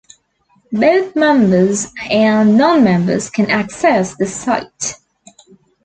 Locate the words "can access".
3.29-4.15